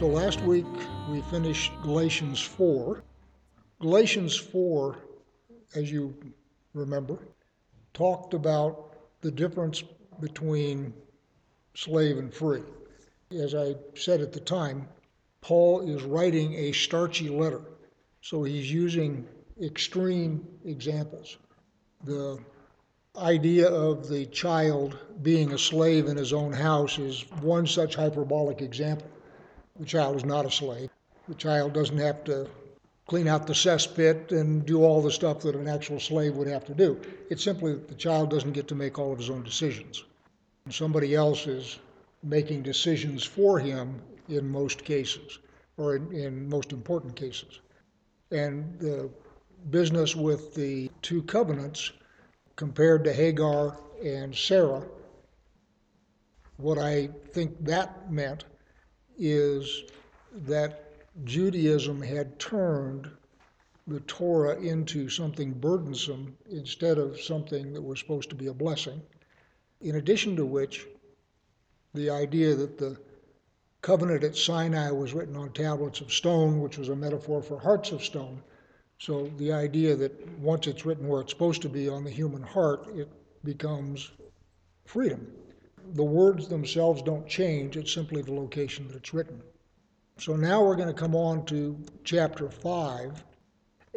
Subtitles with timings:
[0.00, 0.64] So last week
[1.10, 3.02] we finished Galatians 4.
[3.80, 4.96] Galatians 4,
[5.74, 6.14] as you
[6.72, 7.18] remember,
[7.92, 9.84] talked about the difference
[10.18, 10.94] between
[11.74, 12.62] slave and free.
[13.30, 14.88] As I said at the time,
[15.42, 17.60] Paul is writing a starchy letter,
[18.22, 19.28] so he's using
[19.62, 21.36] extreme examples.
[22.04, 22.38] The
[23.18, 28.62] idea of the child being a slave in his own house is one such hyperbolic
[28.62, 29.06] example.
[29.80, 30.90] The child is not a slave.
[31.26, 32.46] The child doesn't have to
[33.08, 36.66] clean out the cesspit and do all the stuff that an actual slave would have
[36.66, 37.00] to do.
[37.30, 40.04] It's simply that the child doesn't get to make all of his own decisions.
[40.68, 41.78] Somebody else is
[42.22, 45.38] making decisions for him in most cases,
[45.78, 47.60] or in, in most important cases.
[48.30, 49.08] And the
[49.70, 51.90] business with the two covenants
[52.54, 54.84] compared to Hagar and Sarah,
[56.58, 58.44] what I think that meant
[59.20, 59.84] is
[60.46, 60.86] that
[61.24, 63.08] Judaism had turned
[63.86, 69.02] the Torah into something burdensome instead of something that was supposed to be a blessing.
[69.80, 70.86] In addition to which,
[71.94, 72.96] the idea that the
[73.82, 77.92] covenant at Sinai was written on tablets of stone, which was a metaphor for hearts
[77.92, 78.42] of stone.
[78.98, 82.42] So the idea that once it's written where it's supposed to be on the human
[82.42, 83.08] heart, it
[83.44, 84.10] becomes
[84.84, 85.26] freedom.
[85.94, 89.42] The words themselves don't change, it's simply the location that it's written.
[90.18, 93.24] So now we're going to come on to chapter 5.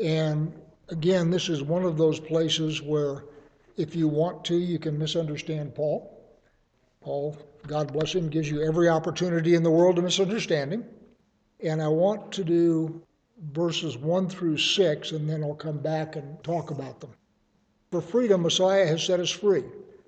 [0.01, 0.53] And
[0.89, 3.25] again, this is one of those places where
[3.77, 6.09] if you want to, you can misunderstand Paul.
[7.01, 10.85] Paul, God bless him, gives you every opportunity in the world to misunderstand him.
[11.59, 13.01] And I want to do
[13.51, 17.11] verses 1 through 6, and then I'll come back and talk about them.
[17.91, 19.63] For freedom, Messiah has set us free.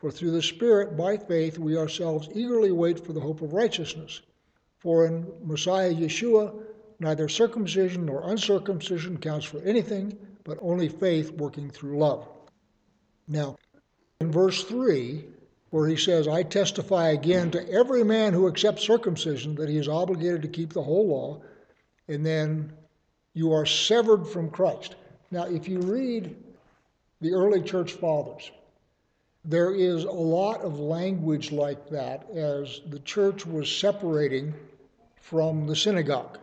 [0.00, 4.22] For through the Spirit, by faith, we ourselves eagerly wait for the hope of righteousness.
[4.78, 6.54] For in Messiah Yeshua,
[7.00, 12.28] Neither circumcision nor uncircumcision counts for anything, but only faith working through love.
[13.26, 13.56] Now,
[14.20, 15.24] in verse 3,
[15.70, 19.88] where he says, I testify again to every man who accepts circumcision that he is
[19.88, 21.42] obligated to keep the whole law,
[22.06, 22.74] and then
[23.32, 24.96] you are severed from Christ.
[25.30, 26.36] Now, if you read
[27.22, 28.50] the early church fathers,
[29.44, 34.54] there is a lot of language like that as the church was separating
[35.16, 36.38] from the synagogue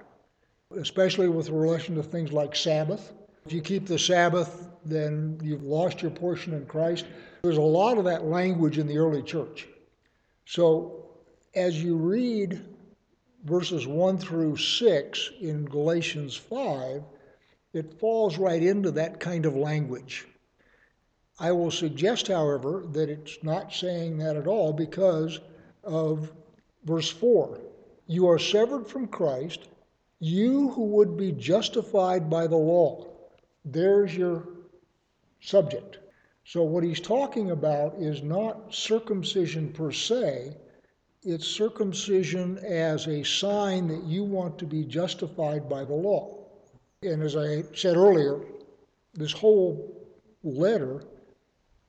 [0.75, 3.13] especially with relation to things like Sabbath.
[3.45, 7.05] If you keep the Sabbath, then you've lost your portion in Christ.
[7.43, 9.67] There's a lot of that language in the early church.
[10.45, 11.05] So
[11.55, 12.65] as you read
[13.45, 17.03] verses 1 through 6 in Galatians 5,
[17.73, 20.25] it falls right into that kind of language.
[21.39, 25.39] I will suggest, however, that it's not saying that at all because
[25.83, 26.31] of
[26.83, 27.59] verse 4.
[28.07, 29.67] You are severed from Christ
[30.19, 33.05] you who would be justified by the law,
[33.63, 34.47] there's your
[35.41, 35.99] subject.
[36.43, 40.55] So, what he's talking about is not circumcision per se,
[41.23, 46.45] it's circumcision as a sign that you want to be justified by the law.
[47.03, 48.39] And as I said earlier,
[49.13, 49.93] this whole
[50.43, 51.03] letter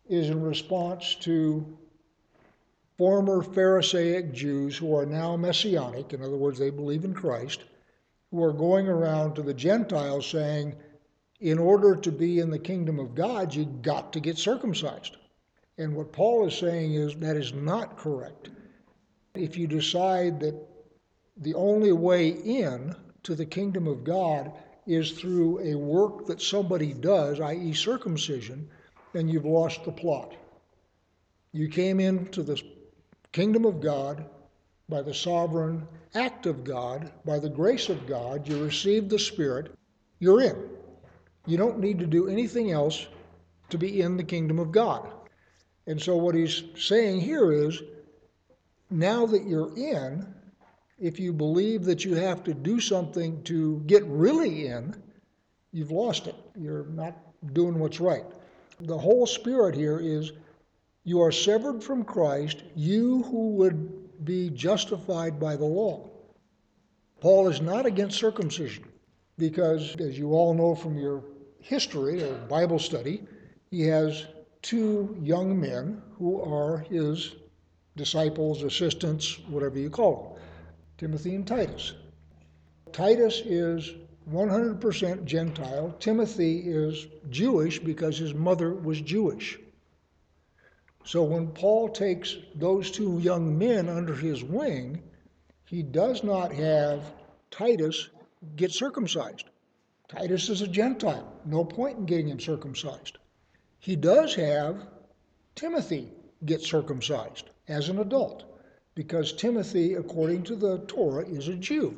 [0.09, 1.79] is in response to
[2.97, 7.65] former Pharisaic Jews who are now messianic, in other words, they believe in Christ
[8.31, 10.75] who are going around to the Gentiles saying,
[11.41, 15.17] in order to be in the kingdom of God, you got to get circumcised.
[15.79, 18.51] And what Paul is saying is that is not correct.
[19.35, 20.57] If you decide that
[21.37, 24.53] the only way in to the kingdom of God
[24.87, 28.69] is through a work that somebody does, i.e., circumcision,
[29.13, 30.35] then you've lost the plot.
[31.53, 32.61] You came into the
[33.33, 34.27] kingdom of God
[34.89, 39.73] by the sovereign act of God, by the grace of God, you received the Spirit,
[40.19, 40.57] you're in.
[41.47, 43.07] You don't need to do anything else
[43.71, 45.11] to be in the kingdom of God.
[45.87, 47.83] And so, what he's saying here is
[48.91, 50.27] now that you're in,
[50.99, 54.95] if you believe that you have to do something to get really in,
[55.73, 56.35] you've lost it.
[56.59, 57.17] You're not
[57.55, 58.25] doing what's right.
[58.81, 60.33] The whole spirit here is
[61.05, 66.11] you are severed from Christ, you who would be justified by the law.
[67.21, 68.85] Paul is not against circumcision
[69.37, 71.25] because, as you all know from your
[71.61, 73.27] history or Bible study,
[73.71, 74.27] he has
[74.63, 77.35] two young men who are his
[77.97, 80.43] disciples, assistants, whatever you call them
[80.99, 81.95] Timothy and Titus.
[82.93, 83.95] Titus is
[84.31, 85.95] 100% Gentile.
[85.99, 89.59] Timothy is Jewish because his mother was Jewish.
[91.05, 95.03] So when Paul takes those two young men under his wing,
[95.65, 97.03] he does not have
[97.51, 98.11] Titus
[98.57, 99.49] get circumcised.
[100.09, 101.33] Titus is a Gentile.
[101.45, 103.19] No point in getting him circumcised.
[103.79, 104.87] He does have
[105.55, 106.11] Timothy
[106.45, 108.45] get circumcised as an adult
[108.95, 111.97] because Timothy, according to the Torah, is a Jew.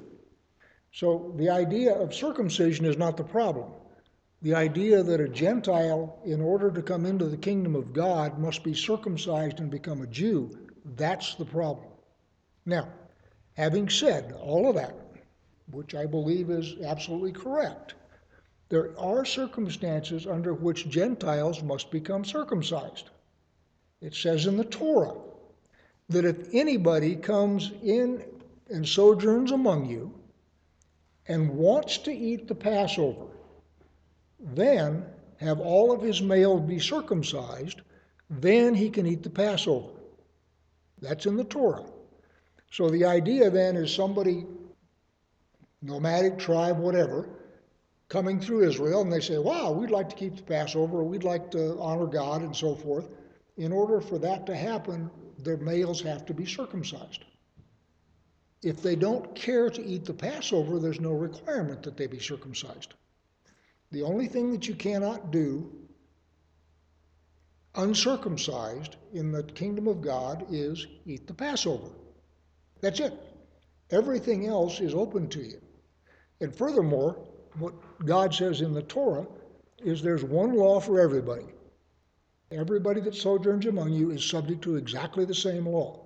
[0.93, 3.73] So the idea of circumcision is not the problem.
[4.43, 8.65] The idea that a Gentile, in order to come into the kingdom of God, must
[8.65, 10.51] be circumcised and become a Jew,
[10.97, 11.87] that's the problem.
[12.65, 12.89] Now,
[13.53, 14.97] having said all of that,
[15.71, 17.95] which I believe is absolutely correct,
[18.71, 23.11] there are circumstances under which Gentiles must become circumcised.
[24.01, 25.17] It says in the Torah
[26.09, 28.25] that if anybody comes in
[28.69, 30.20] and sojourns among you
[31.29, 33.27] and wants to eat the Passover,
[34.39, 35.05] then
[35.39, 37.81] have all of his males be circumcised,
[38.29, 39.91] then he can eat the Passover.
[41.01, 41.87] That's in the Torah.
[42.71, 44.47] So the idea then is somebody,
[45.83, 47.29] nomadic tribe, whatever,
[48.09, 51.51] coming through Israel, and they say, Wow, we'd like to keep the Passover, we'd like
[51.53, 53.09] to honor God, and so forth.
[53.57, 57.25] In order for that to happen, their males have to be circumcised.
[58.63, 62.95] If they don't care to eat the Passover, there's no requirement that they be circumcised.
[63.91, 65.73] The only thing that you cannot do
[67.75, 71.89] uncircumcised in the kingdom of God is eat the Passover.
[72.81, 73.15] That's it.
[73.91, 75.61] Everything else is open to you.
[76.41, 77.17] And furthermore,
[77.59, 77.75] what
[78.05, 79.27] God says in the Torah
[79.79, 81.47] is there's one law for everybody.
[82.53, 86.05] Everybody that sojourns among you is subject to exactly the same law.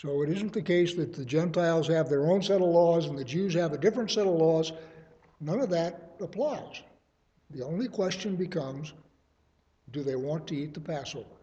[0.00, 3.18] So it isn't the case that the Gentiles have their own set of laws and
[3.18, 4.72] the Jews have a different set of laws.
[5.40, 6.80] None of that applies.
[7.50, 8.94] The only question becomes
[9.90, 11.36] do they want to eat the Passover?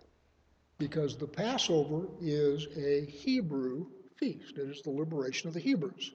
[0.80, 6.14] Because the Passover is a Hebrew feast, it is the liberation of the Hebrews.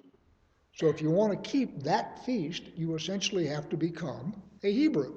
[0.75, 4.35] So if you want to keep that feast, you essentially have to become
[4.65, 5.15] a Hebrew.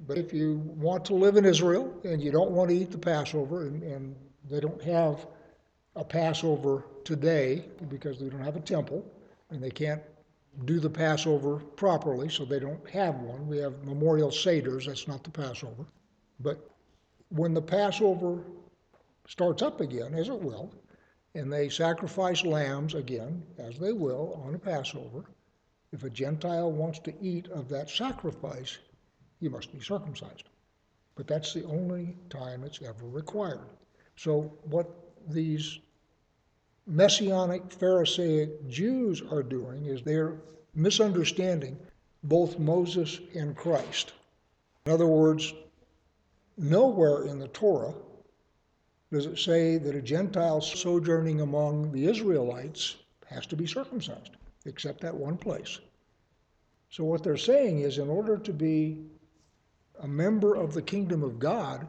[0.00, 2.98] But if you want to live in Israel and you don't want to eat the
[2.98, 4.16] Passover, and, and
[4.50, 5.28] they don't have
[5.96, 9.04] a Passover today because they don't have a temple
[9.50, 10.02] and they can't
[10.64, 13.46] do the Passover properly, so they don't have one.
[13.48, 15.84] We have memorial seders, that's not the Passover.
[16.40, 16.70] But
[17.28, 18.40] when the Passover
[19.26, 20.72] starts up again, as it will,
[21.34, 25.24] and they sacrifice lambs again, as they will on a Passover,
[25.92, 28.78] if a Gentile wants to eat of that sacrifice,
[29.40, 30.44] he must be circumcised.
[31.16, 33.68] But that's the only time it's ever required.
[34.16, 34.88] So, what
[35.28, 35.80] these
[36.86, 40.36] Messianic Pharisaic Jews are doing is they're
[40.74, 41.78] misunderstanding
[42.22, 44.12] both Moses and Christ.
[44.84, 45.54] In other words,
[46.58, 47.94] nowhere in the Torah
[49.10, 52.96] does it say that a Gentile sojourning among the Israelites
[53.28, 55.78] has to be circumcised, except that one place.
[56.90, 59.06] So, what they're saying is, in order to be
[60.00, 61.88] a member of the kingdom of God,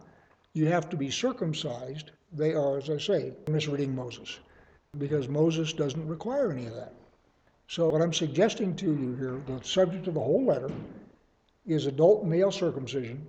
[0.54, 2.12] you have to be circumcised.
[2.32, 4.40] They are, as I say, misreading Moses
[5.00, 6.94] because Moses doesn't require any of that.
[7.68, 10.70] So, what I'm suggesting to you here, the subject of the whole letter,
[11.66, 13.26] is adult male circumcision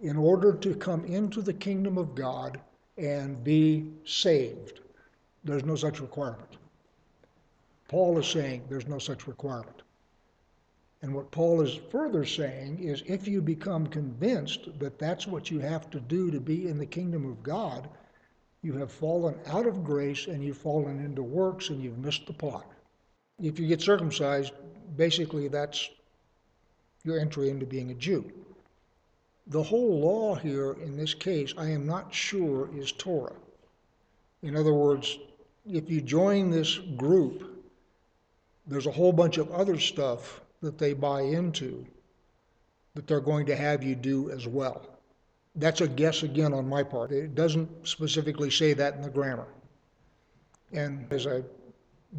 [0.00, 2.60] in order to come into the kingdom of God
[2.98, 4.80] and be saved.
[5.44, 6.56] There's no such requirement.
[7.88, 9.82] Paul is saying there's no such requirement.
[11.02, 15.60] And what Paul is further saying is if you become convinced that that's what you
[15.60, 17.88] have to do to be in the kingdom of God,
[18.64, 22.32] you have fallen out of grace and you've fallen into works and you've missed the
[22.32, 22.66] plot.
[23.42, 24.52] If you get circumcised,
[24.96, 25.90] basically that's
[27.04, 28.32] your entry into being a Jew.
[29.48, 33.36] The whole law here in this case, I am not sure is Torah.
[34.42, 35.18] In other words,
[35.70, 37.62] if you join this group,
[38.66, 41.86] there's a whole bunch of other stuff that they buy into
[42.94, 44.93] that they're going to have you do as well.
[45.56, 47.12] That's a guess again on my part.
[47.12, 49.46] It doesn't specifically say that in the grammar.
[50.72, 51.46] And as I've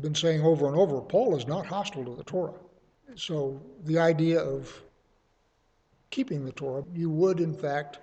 [0.02, 2.54] been saying over and over, Paul is not hostile to the Torah.
[3.16, 4.82] So the idea of
[6.12, 8.00] keeping the Torah, you would in fact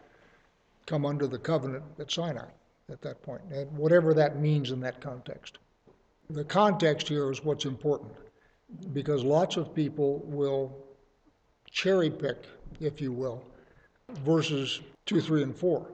[0.86, 2.48] come under the covenant at Sinai
[2.90, 5.58] at that point, and whatever that means in that context.
[6.28, 8.12] The context here is what's important
[8.92, 10.76] because lots of people will
[11.70, 12.44] cherry pick
[12.80, 13.42] if you will,
[14.24, 15.86] verses 2, 3, and 4,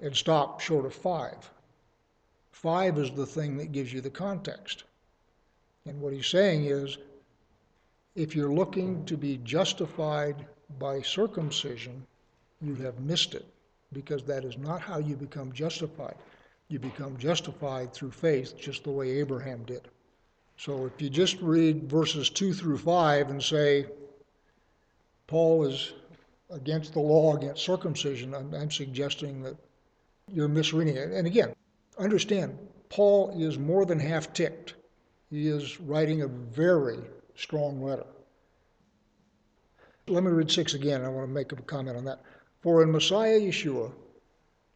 [0.00, 1.50] and stop short of 5.
[2.52, 4.84] 5 is the thing that gives you the context.
[5.86, 6.98] And what he's saying is
[8.14, 10.46] if you're looking to be justified
[10.78, 12.04] by circumcision,
[12.60, 13.46] you have missed it
[13.92, 16.16] because that is not how you become justified.
[16.68, 19.88] You become justified through faith, just the way Abraham did.
[20.56, 23.86] So if you just read verses 2 through 5 and say,
[25.28, 25.92] Paul is
[26.50, 29.56] against the law, against circumcision, I'm, I'm suggesting that
[30.32, 31.10] you're misreading it.
[31.10, 31.54] And again,
[31.98, 34.74] understand, Paul is more than half ticked.
[35.30, 36.98] He is writing a very
[37.34, 38.06] strong letter.
[40.06, 41.04] Let me read 6 again.
[41.04, 42.22] I want to make a comment on that.
[42.62, 43.92] For in Messiah Yeshua,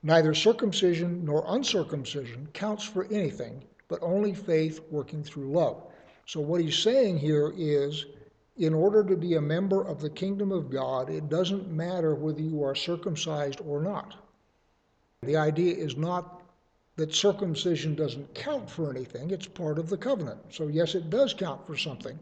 [0.02, 5.82] neither circumcision nor uncircumcision counts for anything, but only faith working through love.
[6.26, 8.06] So, what he's saying here is
[8.56, 12.40] in order to be a member of the kingdom of God, it doesn't matter whether
[12.40, 14.14] you are circumcised or not.
[15.22, 16.42] The idea is not
[16.96, 20.40] that circumcision doesn't count for anything, it's part of the covenant.
[20.50, 22.18] So, yes, it does count for something,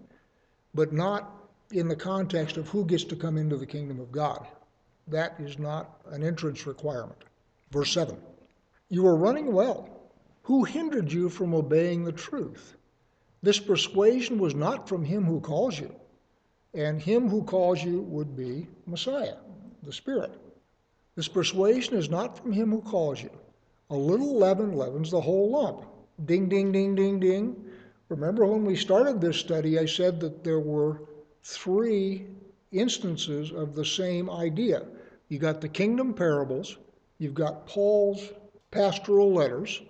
[0.75, 4.47] but not in the context of who gets to come into the kingdom of God.
[5.09, 7.19] That is not an entrance requirement.
[7.71, 8.17] Verse 7
[8.89, 9.89] You are running well.
[10.45, 12.77] Who hindered you from obeying the truth?
[13.43, 15.95] This persuasion was not from him who calls you,
[16.75, 19.37] and him who calls you would be Messiah,
[19.83, 20.33] the Spirit.
[21.17, 23.31] This persuasion is not from him who calls you.
[23.91, 25.85] A little leaven leavens the whole lump.
[26.25, 27.65] Ding, ding, ding, ding, ding.
[28.09, 31.03] Remember when we started this study, I said that there were
[31.43, 32.27] three
[32.73, 34.87] instances of the same idea.
[35.29, 36.77] You got the kingdom parables,
[37.19, 38.33] you've got Paul's
[38.71, 39.83] pastoral letters,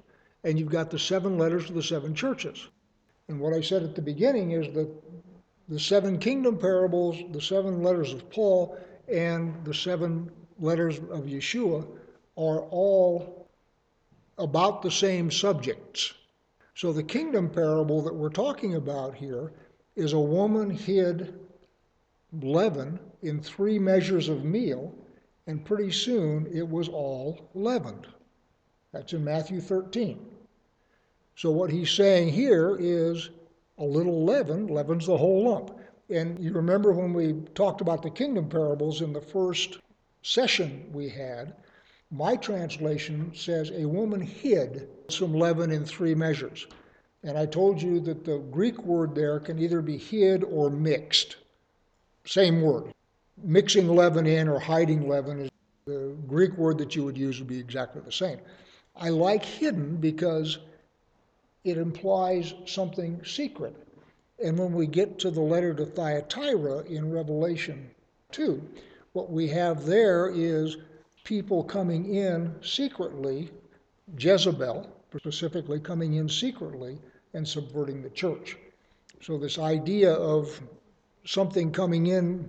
[0.44, 2.68] and you've got the seven letters to the seven churches.
[3.28, 4.88] And what I said at the beginning is that
[5.70, 8.76] the seven kingdom parables, the seven letters of Paul,
[9.08, 11.86] and the seven letters of Yeshua
[12.36, 13.48] are all
[14.36, 16.12] about the same subjects.
[16.74, 19.52] So the kingdom parable that we're talking about here
[19.94, 21.38] is a woman hid
[22.32, 24.92] leaven in three measures of meal,
[25.46, 28.08] and pretty soon it was all leavened.
[28.92, 30.26] That's in Matthew 13.
[31.36, 33.30] So what he's saying here is
[33.80, 35.76] a little leaven leavens the whole lump.
[36.10, 39.78] And you remember when we talked about the kingdom parables in the first
[40.22, 41.54] session we had,
[42.10, 46.66] my translation says a woman hid some leaven in three measures.
[47.22, 51.36] And I told you that the Greek word there can either be hid or mixed.
[52.26, 52.92] Same word.
[53.42, 55.50] Mixing leaven in or hiding leaven is
[55.86, 58.40] the Greek word that you would use would be exactly the same.
[58.96, 60.58] I like hidden because
[61.64, 63.76] it implies something secret.
[64.42, 67.90] And when we get to the letter to Thyatira in Revelation
[68.32, 68.62] 2,
[69.12, 70.78] what we have there is
[71.24, 73.50] people coming in secretly,
[74.18, 76.98] Jezebel specifically coming in secretly
[77.34, 78.56] and subverting the church.
[79.22, 80.60] So, this idea of
[81.24, 82.48] something coming in,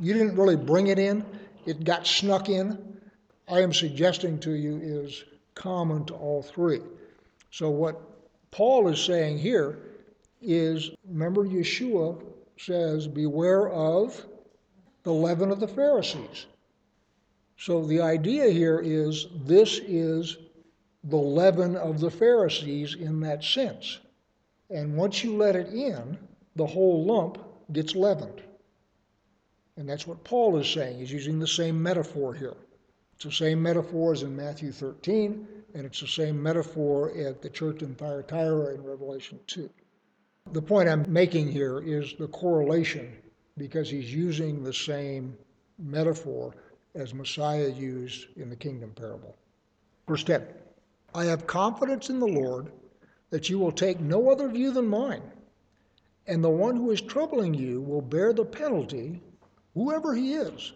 [0.00, 1.24] you didn't really bring it in,
[1.66, 2.78] it got snuck in,
[3.48, 5.24] I am suggesting to you is
[5.54, 6.80] common to all three.
[7.50, 8.00] So, what
[8.50, 9.78] Paul is saying here
[10.40, 12.22] is remember, Yeshua
[12.56, 14.24] says, Beware of
[15.02, 16.46] the leaven of the Pharisees.
[17.56, 20.36] So, the idea here is this is
[21.04, 23.98] the leaven of the Pharisees in that sense.
[24.70, 26.18] And once you let it in,
[26.56, 27.38] the whole lump
[27.72, 28.42] gets leavened.
[29.76, 30.98] And that's what Paul is saying.
[30.98, 32.56] He's using the same metaphor here.
[33.14, 37.50] It's the same metaphor as in Matthew 13, and it's the same metaphor at the
[37.50, 39.68] church in Thyatira in Revelation 2.
[40.52, 43.16] The point I'm making here is the correlation
[43.56, 45.36] because he's using the same
[45.78, 46.54] metaphor
[46.94, 49.36] as Messiah used in the kingdom parable.
[50.06, 50.46] Verse 10
[51.14, 52.70] I have confidence in the Lord
[53.30, 55.22] that you will take no other view than mine
[56.28, 59.20] and the one who is troubling you will bear the penalty,
[59.74, 60.74] whoever he is.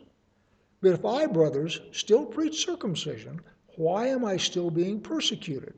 [0.80, 3.40] But if I, brothers, still preach circumcision,
[3.76, 5.74] why am I still being persecuted?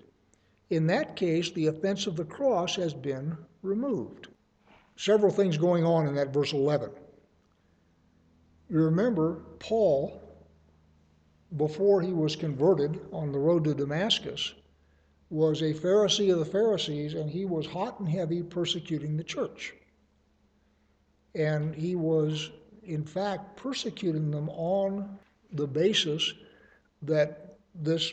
[0.71, 4.29] In that case, the offense of the cross has been removed.
[4.97, 6.91] Several things going on in that verse 11.
[8.71, 10.21] You remember Paul,
[11.57, 14.55] before he was converted on the road to Damascus,
[15.31, 19.75] was a Pharisee of the Pharisees, and he was hot and heavy persecuting the church.
[21.35, 22.51] And he was,
[22.85, 25.19] in fact, persecuting them on
[25.53, 26.33] the basis
[27.03, 27.44] that
[27.75, 28.13] this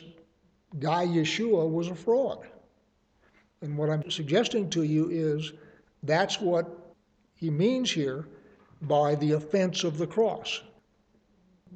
[0.78, 2.46] guy Yeshua was a fraud.
[3.60, 5.52] And what I'm suggesting to you is
[6.02, 6.94] that's what
[7.34, 8.26] he means here
[8.82, 10.62] by the offense of the cross.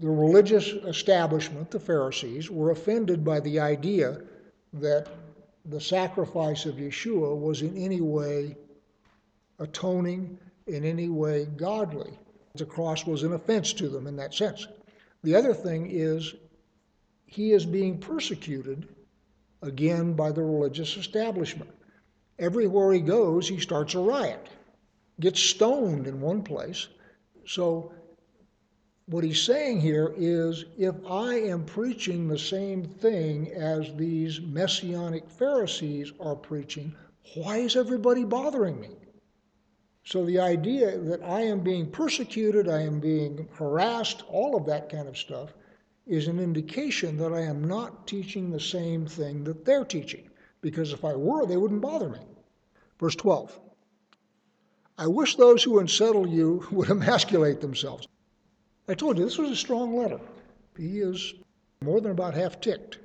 [0.00, 4.20] the religious establishment, the Pharisees, were offended by the idea
[4.74, 5.08] that
[5.64, 8.56] the sacrifice of Yeshua was in any way
[9.58, 12.18] atoning, in any way godly.
[12.54, 14.66] The cross was an offense to them in that sense.
[15.22, 16.34] The other thing is,
[17.26, 18.88] he is being persecuted
[19.62, 21.70] again by the religious establishment.
[22.38, 24.48] Everywhere he goes, he starts a riot,
[25.20, 26.88] gets stoned in one place.
[27.46, 27.92] So
[29.06, 35.28] what he's saying here is if I am preaching the same thing as these messianic
[35.28, 36.94] Pharisees are preaching,
[37.34, 38.90] why is everybody bothering me?
[40.04, 44.88] So the idea that I am being persecuted, I am being harassed, all of that
[44.88, 45.52] kind of stuff
[46.06, 50.30] is an indication that I am not teaching the same thing that they're teaching.
[50.60, 52.20] Because if I were, they wouldn't bother me.
[52.98, 53.58] Verse 12
[54.98, 58.08] I wish those who unsettle you would emasculate themselves.
[58.88, 60.20] I told you this was a strong letter.
[60.76, 61.34] He is
[61.82, 62.98] more than about half ticked.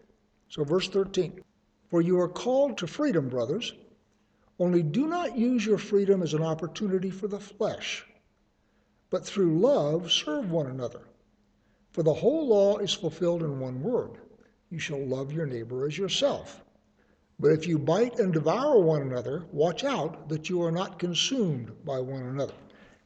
[0.47, 1.41] So, verse 13
[1.89, 3.73] For you are called to freedom, brothers,
[4.59, 8.05] only do not use your freedom as an opportunity for the flesh,
[9.09, 11.01] but through love serve one another.
[11.91, 14.11] For the whole law is fulfilled in one word
[14.71, 16.63] you shall love your neighbor as yourself.
[17.39, 21.71] But if you bite and devour one another, watch out that you are not consumed
[21.83, 22.53] by one another.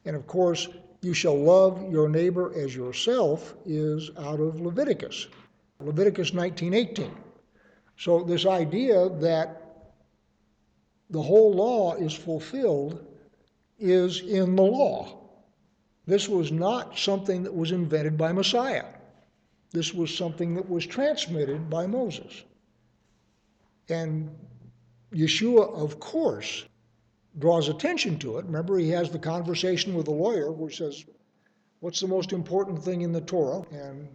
[0.04, 0.68] And of course,
[1.02, 5.26] you shall love your neighbor as yourself is out of Leviticus,
[5.80, 7.10] Leviticus 19:18.
[7.96, 9.62] So this idea that
[11.10, 13.04] the whole law is fulfilled
[13.78, 15.25] is in the law.
[16.06, 18.84] This was not something that was invented by Messiah.
[19.72, 22.44] This was something that was transmitted by Moses.
[23.88, 24.30] And
[25.12, 26.64] Yeshua, of course,
[27.38, 28.46] draws attention to it.
[28.46, 31.04] Remember, he has the conversation with the lawyer he says,
[31.80, 33.62] What's the most important thing in the Torah?
[33.70, 34.08] And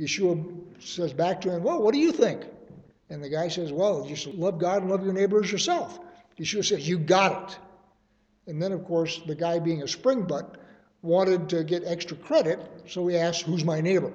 [0.00, 2.44] Yeshua says back to him, Well, what do you think?
[3.10, 6.00] And the guy says, Well, just love God and love your neighbor as yourself.
[6.38, 7.58] Yeshua says, You got it.
[8.48, 10.56] And then, of course, the guy being a springbutt
[11.02, 14.12] wanted to get extra credit, so he asked, Who's my neighbor?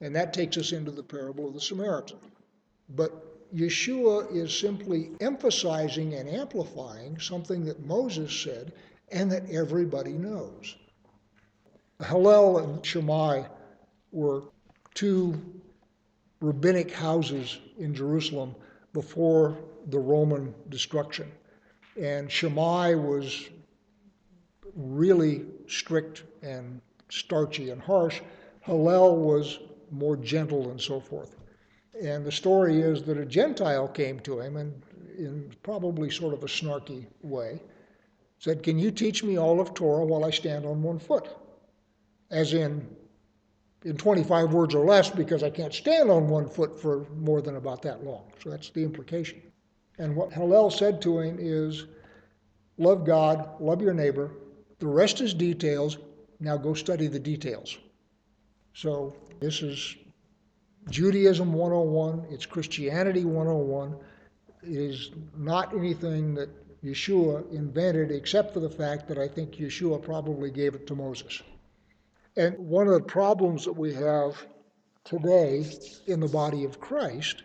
[0.00, 2.18] And that takes us into the parable of the Samaritan.
[2.88, 3.12] But
[3.54, 8.72] Yeshua is simply emphasizing and amplifying something that Moses said
[9.10, 10.76] and that everybody knows.
[12.06, 13.44] Hillel and Shammai
[14.12, 14.42] were
[14.94, 15.40] two
[16.40, 18.54] rabbinic houses in Jerusalem
[18.92, 21.30] before the Roman destruction.
[22.00, 23.48] And Shammai was
[24.76, 28.20] really strict and starchy and harsh.
[28.60, 31.36] Hillel was more gentle and so forth.
[32.02, 34.82] And the story is that a Gentile came to him and
[35.16, 37.60] in probably sort of a snarky way
[38.38, 41.28] said, Can you teach me all of Torah while I stand on one foot?
[42.30, 42.86] As in,
[43.84, 47.56] in 25 words or less, because I can't stand on one foot for more than
[47.56, 48.32] about that long.
[48.42, 49.42] So that's the implication.
[49.98, 51.86] And what Hillel said to him is,
[52.76, 54.30] Love God, love your neighbor.
[54.78, 55.98] The rest is details.
[56.40, 57.78] Now go study the details.
[58.74, 59.96] So this is
[60.88, 63.96] Judaism 101, it's Christianity 101.
[64.62, 66.48] It is not anything that
[66.82, 71.42] Yeshua invented, except for the fact that I think Yeshua probably gave it to Moses.
[72.36, 74.36] And one of the problems that we have
[75.04, 75.64] today
[76.06, 77.42] in the body of Christ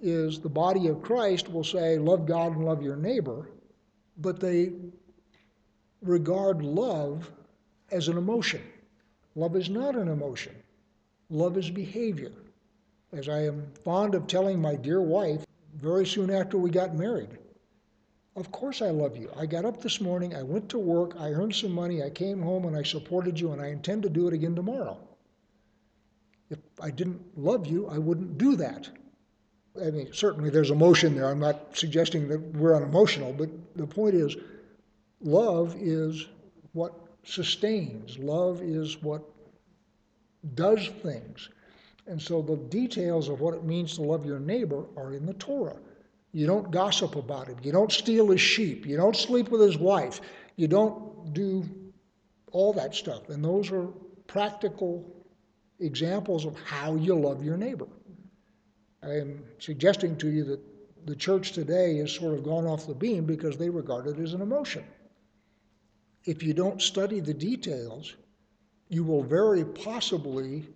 [0.00, 3.50] is the body of Christ will say, Love God and love your neighbor,
[4.18, 4.72] but they
[6.08, 7.30] regard love
[7.90, 8.62] as an emotion.
[9.34, 10.54] Love is not an emotion,
[11.28, 12.32] love is behavior
[13.12, 17.38] as I am fond of telling my dear wife very soon after we got married.
[18.34, 19.30] Of course, I love you.
[19.36, 22.42] I got up this morning, I went to work, I earned some money, I came
[22.42, 24.98] home, and I supported you, and I intend to do it again tomorrow.
[26.50, 28.88] If I didn't love you, I wouldn't do that.
[29.80, 31.28] I mean, certainly there's emotion there.
[31.28, 34.36] I'm not suggesting that we're unemotional, but the point is,
[35.20, 36.26] love is
[36.72, 36.92] what
[37.24, 39.22] sustains, love is what
[40.54, 41.48] does things.
[42.06, 45.34] And so the details of what it means to love your neighbor are in the
[45.34, 45.76] Torah.
[46.32, 47.56] You don't gossip about him.
[47.62, 48.86] You don't steal his sheep.
[48.86, 50.20] You don't sleep with his wife.
[50.56, 51.64] You don't do
[52.52, 53.28] all that stuff.
[53.28, 53.88] And those are
[54.26, 55.04] practical
[55.80, 57.88] examples of how you love your neighbor.
[59.02, 60.60] I am suggesting to you that
[61.06, 64.34] the church today has sort of gone off the beam because they regard it as
[64.34, 64.84] an emotion.
[66.26, 68.16] If you don't study the details,
[68.88, 70.66] you will very possibly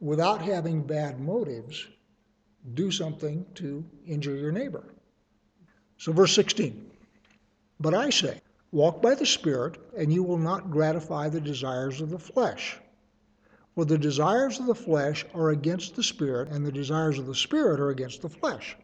[0.00, 1.86] without having bad motives,
[2.74, 4.84] do something to injure your neighbor.
[5.96, 6.90] So, verse 16
[7.80, 12.10] But I say, walk by the Spirit, and you will not gratify the desires of
[12.10, 12.78] the flesh.
[13.74, 17.34] For the desires of the flesh are against the Spirit, and the desires of the
[17.34, 18.76] Spirit are against the flesh.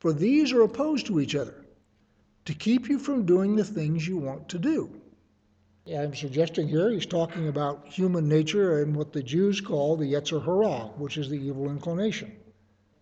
[0.00, 1.61] For these are opposed to each other,
[2.44, 4.90] to keep you from doing the things you want to do.
[5.84, 10.12] Yeah, I'm suggesting here he's talking about human nature and what the Jews call the
[10.12, 12.32] Yetzer Hara, which is the evil inclination.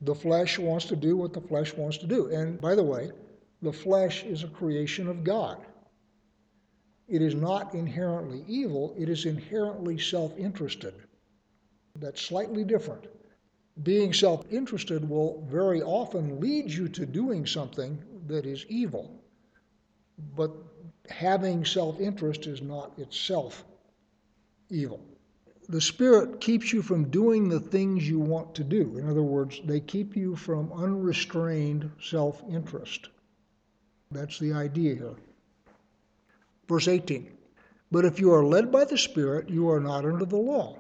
[0.03, 2.29] The flesh wants to do what the flesh wants to do.
[2.29, 3.11] And by the way,
[3.61, 5.59] the flesh is a creation of God.
[7.07, 10.94] It is not inherently evil, it is inherently self interested.
[11.98, 13.05] That's slightly different.
[13.83, 19.19] Being self interested will very often lead you to doing something that is evil.
[20.37, 20.52] But
[21.09, 23.64] having self interest is not itself
[24.68, 25.00] evil.
[25.68, 28.98] The Spirit keeps you from doing the things you want to do.
[28.98, 33.09] In other words, they keep you from unrestrained self interest.
[34.11, 35.16] That's the idea here.
[36.68, 37.30] Verse 18
[37.90, 40.78] But if you are led by the Spirit, you are not under the law.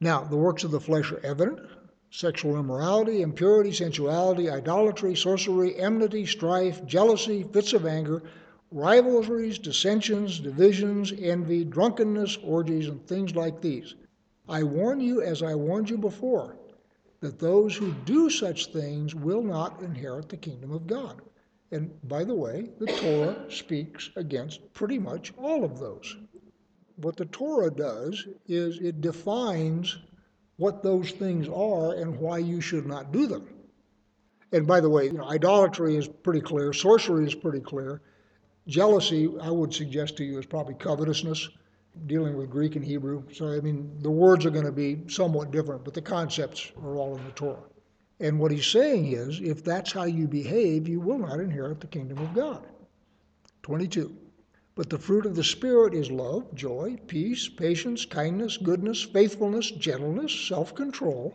[0.00, 1.60] Now, the works of the flesh are evident
[2.12, 8.22] sexual immorality, impurity, sensuality, idolatry, sorcery, enmity, strife, jealousy, fits of anger,
[8.70, 13.94] rivalries, dissensions, divisions, envy, drunkenness, orgies, and things like these.
[14.46, 16.56] I warn you, as I warned you before,
[17.20, 21.22] that those who do such things will not inherit the kingdom of God.
[21.70, 26.18] And by the way, the Torah speaks against pretty much all of those.
[26.96, 29.98] What the Torah does is it defines
[30.62, 33.48] what those things are and why you should not do them.
[34.52, 38.00] And by the way, you know, idolatry is pretty clear, sorcery is pretty clear.
[38.68, 41.48] Jealousy, I would suggest to you, is probably covetousness,
[42.06, 43.24] dealing with Greek and Hebrew.
[43.32, 46.96] So, I mean, the words are going to be somewhat different, but the concepts are
[46.96, 47.64] all in the Torah.
[48.20, 51.88] And what he's saying is, if that's how you behave, you will not inherit the
[51.88, 52.64] kingdom of God.
[53.64, 54.16] 22.
[54.74, 60.32] But the fruit of the Spirit is love, joy, peace, patience, kindness, goodness, faithfulness, gentleness,
[60.32, 61.34] self control.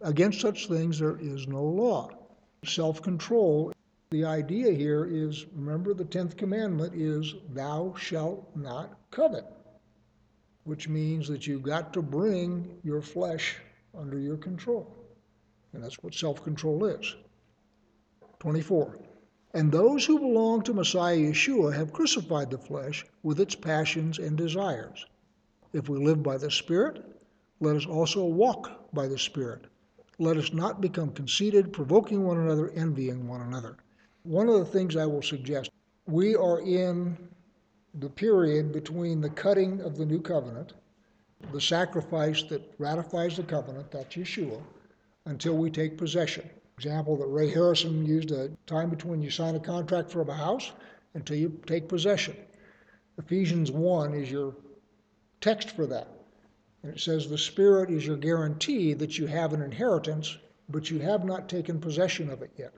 [0.00, 2.10] Against such things there is no law.
[2.64, 3.72] Self control,
[4.10, 9.44] the idea here is remember, the 10th commandment is, Thou shalt not covet,
[10.64, 13.56] which means that you've got to bring your flesh
[13.96, 14.92] under your control.
[15.72, 17.14] And that's what self control is.
[18.40, 18.98] 24.
[19.54, 24.36] And those who belong to Messiah Yeshua have crucified the flesh with its passions and
[24.36, 25.06] desires.
[25.72, 27.04] If we live by the Spirit,
[27.60, 29.66] let us also walk by the Spirit.
[30.18, 33.76] Let us not become conceited, provoking one another, envying one another.
[34.24, 35.70] One of the things I will suggest
[36.06, 37.16] we are in
[37.94, 40.72] the period between the cutting of the new covenant,
[41.52, 44.60] the sacrifice that ratifies the covenant, that's Yeshua,
[45.26, 46.50] until we take possession.
[46.76, 50.72] Example that Ray Harrison used a time between you sign a contract for a house
[51.14, 52.36] until you take possession.
[53.18, 54.54] Ephesians 1 is your
[55.40, 56.08] text for that.
[56.82, 60.36] And it says, The Spirit is your guarantee that you have an inheritance,
[60.68, 62.74] but you have not taken possession of it yet.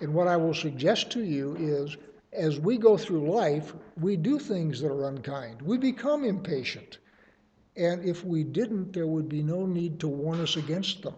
[0.00, 1.96] And what I will suggest to you is
[2.32, 5.62] as we go through life, we do things that are unkind.
[5.62, 6.98] We become impatient.
[7.76, 11.14] And if we didn't, there would be no need to warn us against them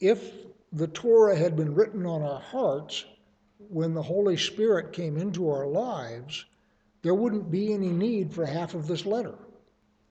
[0.00, 0.32] if
[0.74, 3.04] the Torah had been written on our hearts
[3.70, 6.44] when the Holy Spirit came into our lives,
[7.02, 9.34] there wouldn't be any need for half of this letter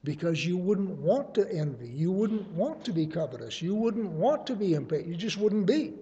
[0.06, 1.89] because you wouldn't want to envy.
[1.89, 3.62] You wouldn't want to be covetous.
[3.62, 5.10] You wouldn't want to be impatient.
[5.10, 5.93] You just wouldn't be.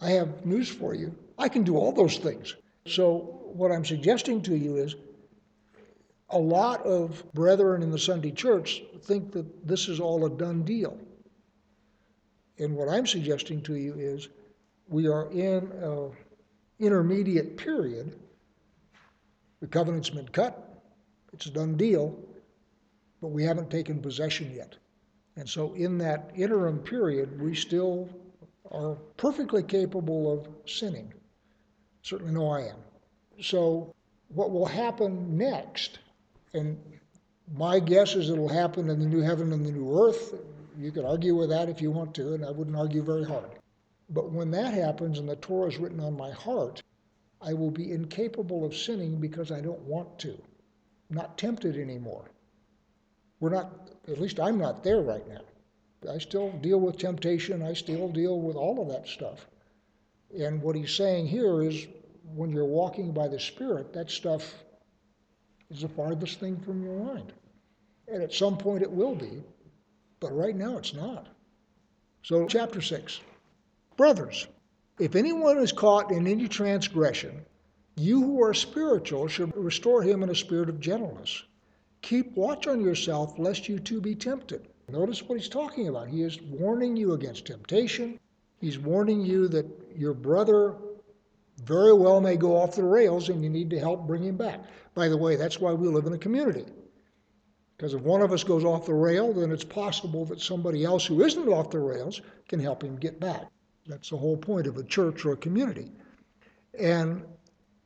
[0.00, 1.14] I have news for you.
[1.38, 2.54] I can do all those things.
[2.86, 4.96] So, what I'm suggesting to you is
[6.30, 10.62] a lot of brethren in the Sunday church think that this is all a done
[10.62, 10.98] deal.
[12.58, 14.28] And what I'm suggesting to you is
[14.88, 16.12] we are in an
[16.78, 18.18] intermediate period.
[19.60, 20.82] The covenant's been cut,
[21.32, 22.18] it's a done deal,
[23.20, 24.76] but we haven't taken possession yet.
[25.36, 28.08] And so, in that interim period, we still
[28.70, 31.12] are perfectly capable of sinning.
[32.02, 32.76] Certainly know I am.
[33.40, 33.94] So,
[34.28, 36.00] what will happen next,
[36.52, 36.78] and
[37.54, 40.34] my guess is it'll happen in the new heaven and the new earth,
[40.78, 43.50] you could argue with that if you want to, and I wouldn't argue very hard.
[44.10, 46.82] But when that happens and the Torah is written on my heart,
[47.40, 50.30] I will be incapable of sinning because I don't want to.
[51.10, 52.30] I'm not tempted anymore.
[53.40, 55.40] We're not, at least I'm not there right now.
[56.10, 59.46] I still deal with temptation, I still deal with all of that stuff.
[60.36, 61.86] And what he's saying here is
[62.34, 64.54] when you're walking by the Spirit, that stuff
[65.70, 67.32] is the farthest thing from your mind.
[68.08, 69.42] And at some point it will be,
[70.22, 71.26] but right now it's not.
[72.22, 73.20] So, chapter 6
[73.96, 74.46] Brothers,
[75.00, 77.44] if anyone is caught in any transgression,
[77.96, 81.42] you who are spiritual should restore him in a spirit of gentleness.
[82.02, 84.68] Keep watch on yourself, lest you too be tempted.
[84.88, 86.08] Notice what he's talking about.
[86.08, 88.18] He is warning you against temptation.
[88.60, 90.76] He's warning you that your brother
[91.64, 94.60] very well may go off the rails and you need to help bring him back.
[94.94, 96.64] By the way, that's why we live in a community.
[97.82, 101.04] Because if one of us goes off the rail, then it's possible that somebody else
[101.04, 103.50] who isn't off the rails can help him get back.
[103.88, 105.90] That's the whole point of a church or a community.
[106.78, 107.24] And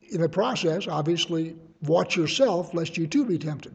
[0.02, 3.74] in the process, obviously, watch yourself lest you too be tempted.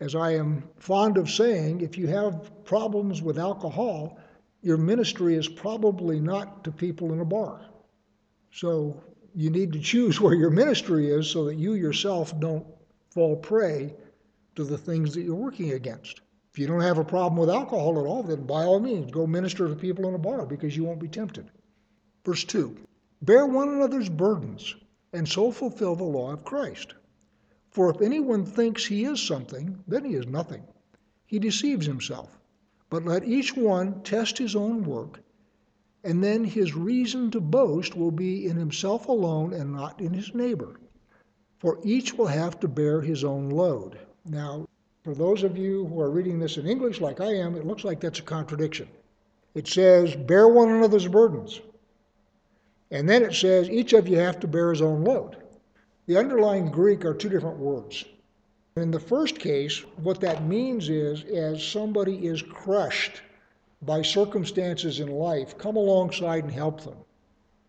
[0.00, 4.18] As I am fond of saying, if you have problems with alcohol,
[4.62, 7.60] your ministry is probably not to people in a bar.
[8.52, 9.02] So
[9.34, 12.66] you need to choose where your ministry is so that you yourself don't
[13.10, 13.92] fall prey
[14.58, 16.20] to the things that you're working against.
[16.52, 19.24] If you don't have a problem with alcohol at all, then by all means, go
[19.24, 21.48] minister to people in a bar because you won't be tempted.
[22.24, 22.76] Verse 2
[23.22, 24.74] Bear one another's burdens,
[25.12, 26.94] and so fulfill the law of Christ.
[27.70, 30.64] For if anyone thinks he is something, then he is nothing.
[31.24, 32.36] He deceives himself.
[32.90, 35.22] But let each one test his own work,
[36.02, 40.34] and then his reason to boast will be in himself alone and not in his
[40.34, 40.80] neighbor.
[41.58, 44.00] For each will have to bear his own load.
[44.24, 44.66] Now,
[45.04, 47.84] for those of you who are reading this in English like I am, it looks
[47.84, 48.88] like that's a contradiction.
[49.54, 51.60] It says, Bear one another's burdens.
[52.90, 55.36] And then it says, Each of you have to bear his own load.
[56.06, 58.04] The underlying Greek are two different words.
[58.76, 63.22] In the first case, what that means is as somebody is crushed
[63.82, 66.96] by circumstances in life, come alongside and help them.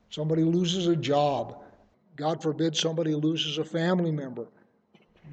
[0.10, 1.62] Somebody loses a job.
[2.16, 4.48] God forbid somebody loses a family member.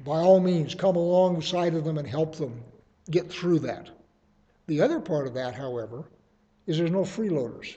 [0.03, 2.63] By all means, come alongside of them and help them
[3.09, 3.89] get through that.
[4.67, 6.05] The other part of that, however,
[6.65, 7.75] is there's no freeloaders.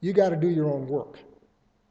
[0.00, 1.18] You got to do your own work.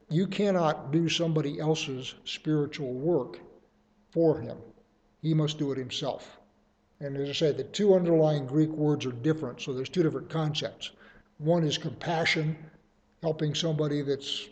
[0.08, 3.40] You cannot do somebody else's spiritual work
[4.10, 4.58] for him.
[5.22, 6.38] He must do it himself.
[7.00, 10.30] And as I say, the two underlying Greek words are different, so there's two different
[10.30, 10.90] concepts.
[11.38, 12.56] One is compassion,
[13.22, 14.48] helping somebody that's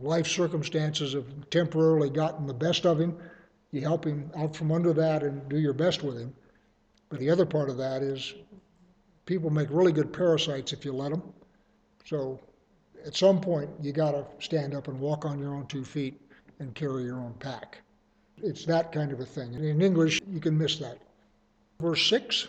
[0.00, 3.16] life circumstances have temporarily gotten the best of him.
[3.72, 6.34] You help him out from under that and do your best with him.
[7.08, 8.34] But the other part of that is
[9.26, 11.22] people make really good parasites if you let them.
[12.04, 12.40] So
[13.04, 16.20] at some point, you got to stand up and walk on your own two feet
[16.58, 17.80] and carry your own pack.
[18.42, 19.54] It's that kind of a thing.
[19.54, 20.98] In English, you can miss that.
[21.80, 22.48] Verse 6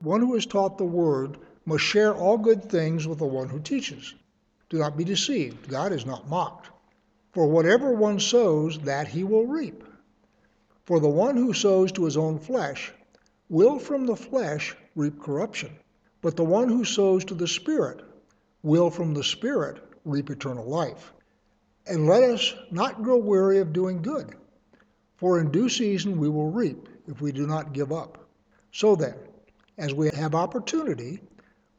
[0.00, 3.60] One who is taught the word must share all good things with the one who
[3.60, 4.14] teaches.
[4.68, 5.68] Do not be deceived.
[5.68, 6.70] God is not mocked.
[7.32, 9.84] For whatever one sows, that he will reap.
[10.84, 12.92] For the one who sows to his own flesh
[13.48, 15.70] will from the flesh reap corruption.
[16.20, 18.02] But the one who sows to the Spirit
[18.62, 21.12] will from the Spirit reap eternal life.
[21.86, 24.36] And let us not grow weary of doing good,
[25.16, 28.24] for in due season we will reap if we do not give up.
[28.70, 29.14] So then,
[29.78, 31.20] as we have opportunity,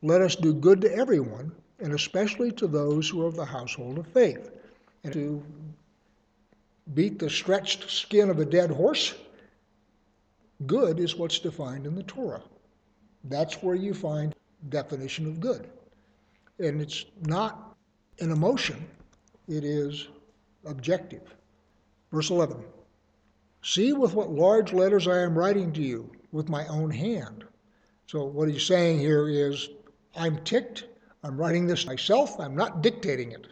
[0.01, 3.97] let us do good to everyone, and especially to those who are of the household
[3.97, 4.51] of faith.
[5.05, 5.43] And to
[6.93, 9.15] beat the stretched skin of a dead horse,
[10.65, 12.43] good is what's defined in the Torah.
[13.25, 14.35] That's where you find
[14.69, 15.69] definition of good.
[16.59, 17.75] And it's not
[18.19, 18.85] an emotion,
[19.47, 20.07] it is
[20.65, 21.33] objective.
[22.11, 22.63] Verse 11
[23.61, 27.45] See with what large letters I am writing to you with my own hand.
[28.07, 29.69] So, what he's saying here is,
[30.15, 30.85] I'm ticked,
[31.23, 33.47] I'm writing this myself, I'm not dictating it.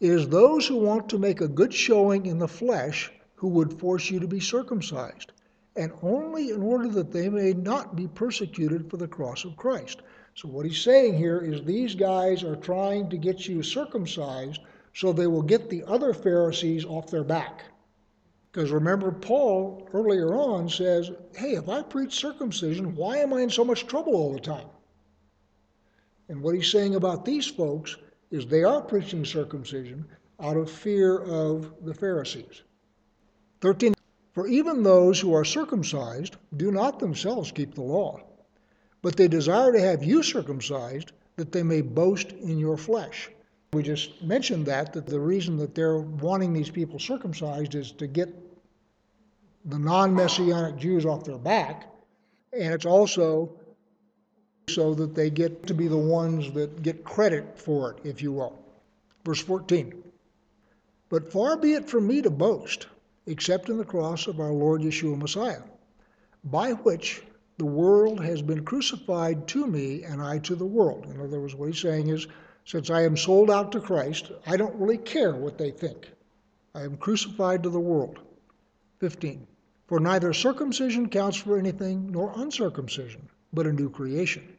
[0.00, 4.10] Is those who want to make a good showing in the flesh who would force
[4.10, 5.32] you to be circumcised,
[5.76, 10.00] and only in order that they may not be persecuted for the cross of Christ.
[10.34, 14.60] So, what he's saying here is these guys are trying to get you circumcised
[14.94, 17.64] so they will get the other Pharisees off their back.
[18.50, 23.50] Because remember, Paul earlier on says, Hey, if I preach circumcision, why am I in
[23.50, 24.66] so much trouble all the time?
[26.28, 27.96] And what he's saying about these folks
[28.30, 30.04] is they are preaching circumcision
[30.40, 32.62] out of fear of the Pharisees.
[33.60, 33.94] 13.
[34.32, 38.20] For even those who are circumcised do not themselves keep the law
[39.02, 43.30] but they desire to have you circumcised that they may boast in your flesh.
[43.72, 48.06] We just mentioned that, that the reason that they're wanting these people circumcised is to
[48.06, 48.28] get
[49.64, 51.86] the non messianic Jews off their back,
[52.52, 53.59] and it's also
[54.74, 58.32] so that they get to be the ones that get credit for it, if you
[58.32, 58.58] will.
[59.24, 59.94] Verse 14
[61.08, 62.86] But far be it from me to boast,
[63.26, 65.62] except in the cross of our Lord Yeshua Messiah,
[66.44, 67.22] by which
[67.58, 71.04] the world has been crucified to me and I to the world.
[71.04, 72.26] In other words, what he's saying is,
[72.64, 76.10] since I am sold out to Christ, I don't really care what they think.
[76.74, 78.18] I am crucified to the world.
[79.00, 79.46] 15.
[79.88, 84.56] For neither circumcision counts for anything nor uncircumcision, but a new creation.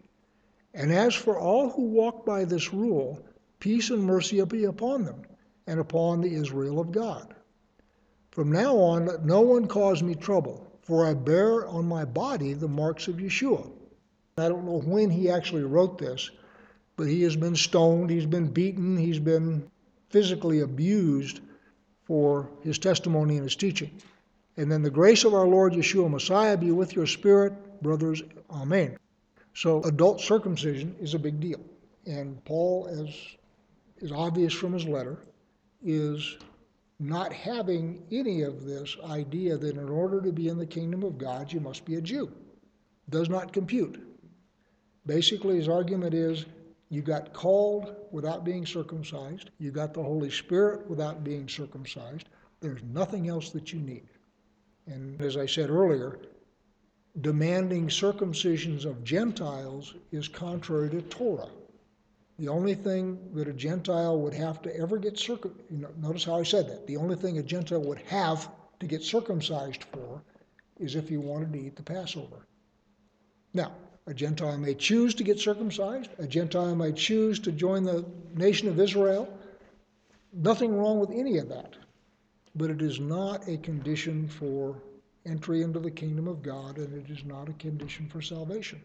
[0.74, 3.24] And as for all who walk by this rule,
[3.60, 5.24] peace and mercy be upon them
[5.68, 7.36] and upon the Israel of God.
[8.32, 12.54] From now on, let no one cause me trouble, for I bear on my body
[12.54, 13.70] the marks of Yeshua.
[14.38, 16.32] I don't know when he actually wrote this,
[16.96, 19.70] but he has been stoned, he's been beaten, he's been
[20.10, 21.42] physically abused
[22.04, 23.92] for his testimony and his teaching.
[24.58, 28.22] And then the grace of our Lord Yeshua Messiah be with your spirit, brothers.
[28.50, 28.98] Amen.
[29.54, 31.60] So adult circumcision is a big deal.
[32.06, 33.16] And Paul, as
[33.98, 35.20] is obvious from his letter,
[35.84, 36.38] is
[37.00, 41.18] not having any of this idea that in order to be in the kingdom of
[41.18, 42.32] God, you must be a Jew.
[43.10, 44.00] Does not compute.
[45.06, 46.46] Basically, his argument is
[46.90, 52.30] you got called without being circumcised, you got the Holy Spirit without being circumcised.
[52.60, 54.08] There's nothing else that you need.
[54.86, 56.20] And as I said earlier,
[57.20, 61.50] demanding circumcisions of Gentiles is contrary to Torah.
[62.40, 66.24] The only thing that a Gentile would have to ever get circum you know, notice
[66.24, 66.88] how I said that.
[66.88, 70.22] The only thing a Gentile would have to get circumcised for
[70.80, 72.48] is if he wanted to eat the Passover.
[73.54, 73.74] Now,
[74.08, 78.68] a Gentile may choose to get circumcised, a Gentile may choose to join the nation
[78.70, 79.32] of Israel.
[80.34, 81.76] Nothing wrong with any of that
[82.56, 84.76] but it is not a condition for
[85.26, 88.84] entry into the kingdom of God, and it is not a condition for salvation.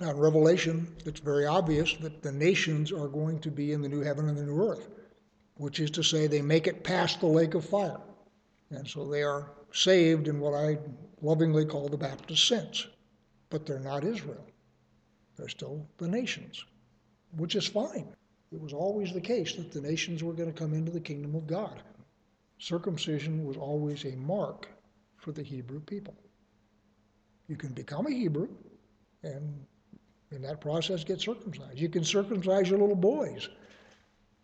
[0.00, 3.88] Now, in Revelation, it's very obvious that the nations are going to be in the
[3.88, 4.88] new heaven and the new earth,
[5.56, 8.00] which is to say, they make it past the lake of fire.
[8.70, 10.78] And so they are saved in what I
[11.20, 12.86] lovingly call the Baptist sense.
[13.50, 14.46] But they're not Israel.
[15.36, 16.64] They're still the nations,
[17.36, 18.14] which is fine.
[18.50, 21.34] It was always the case that the nations were going to come into the kingdom
[21.34, 21.82] of God
[22.62, 24.68] circumcision was always a mark
[25.22, 26.14] for the Hebrew people.
[27.48, 28.48] You can become a Hebrew
[29.22, 29.64] and
[30.30, 31.78] in that process get circumcised.
[31.78, 33.48] You can circumcise your little boys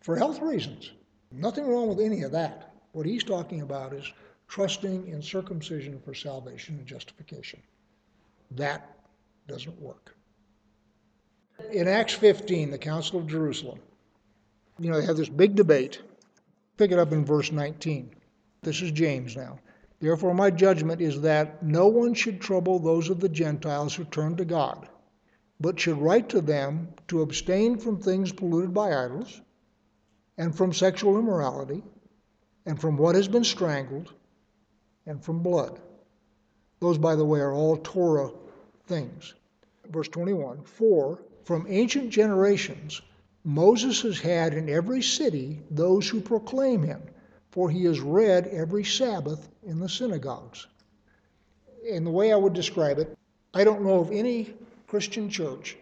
[0.01, 0.91] for health reasons.
[1.31, 2.73] Nothing wrong with any of that.
[2.93, 4.11] What he's talking about is
[4.47, 7.61] trusting in circumcision for salvation and justification.
[8.51, 8.97] That
[9.47, 10.15] doesn't work.
[11.71, 13.79] In Acts 15, the Council of Jerusalem,
[14.79, 16.01] you know, they have this big debate
[16.79, 18.09] Pick it up in verse 19.
[18.61, 19.59] This is James now.
[19.99, 24.37] Therefore, my judgment is that no one should trouble those of the Gentiles who turn
[24.37, 24.87] to God,
[25.59, 29.41] but should write to them to abstain from things polluted by idols,
[30.37, 31.83] and from sexual immorality,
[32.65, 34.13] and from what has been strangled,
[35.05, 35.81] and from blood.
[36.79, 38.31] Those, by the way, are all Torah
[38.85, 39.33] things.
[39.89, 43.01] Verse 21 For from ancient generations
[43.43, 47.01] Moses has had in every city those who proclaim him,
[47.51, 50.67] for he is read every Sabbath in the synagogues.
[51.91, 53.17] And the way I would describe it,
[53.53, 54.53] I don't know of any
[54.87, 55.77] Christian church,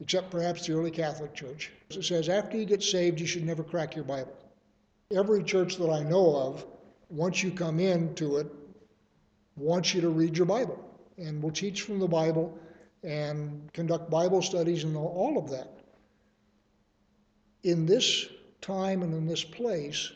[0.00, 3.62] except perhaps the early Catholic Church, that says after you get saved, you should never
[3.62, 4.36] crack your Bible.
[5.14, 6.64] Every church that I know of,
[7.08, 8.46] once you come into it,
[9.56, 10.82] wants you to read your Bible
[11.18, 12.58] and will teach from the Bible
[13.02, 15.80] and conduct Bible studies and all of that
[17.62, 18.26] in this
[18.60, 20.10] time and in this place,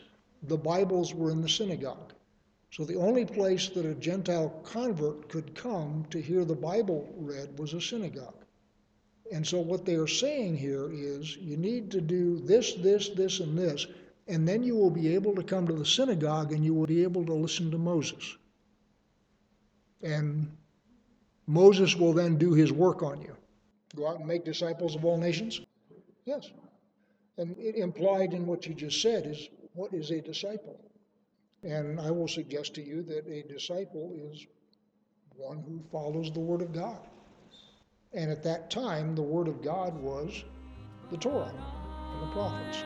[0.47, 2.13] the Bibles were in the synagogue.
[2.71, 7.57] So the only place that a Gentile convert could come to hear the Bible read
[7.57, 8.43] was a synagogue.
[9.31, 13.39] And so what they are saying here is you need to do this, this, this,
[13.39, 13.87] and this,
[14.27, 17.03] and then you will be able to come to the synagogue and you will be
[17.03, 18.37] able to listen to Moses.
[20.03, 20.51] And
[21.47, 23.35] Moses will then do his work on you.
[23.95, 25.61] Go out and make disciples of all nations?
[26.25, 26.51] Yes.
[27.37, 30.79] And it implied in what you just said is what is a disciple?
[31.63, 34.45] And I will suggest to you that a disciple is
[35.35, 36.99] one who follows the Word of God.
[38.13, 40.43] And at that time, the Word of God was
[41.11, 42.83] the Torah and the prophets.